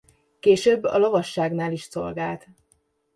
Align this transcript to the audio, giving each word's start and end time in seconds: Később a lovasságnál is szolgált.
Később 0.39 0.83
a 0.83 0.97
lovasságnál 0.97 1.71
is 1.71 1.81
szolgált. 1.81 2.47